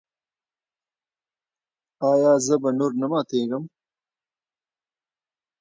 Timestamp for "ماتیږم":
3.11-3.63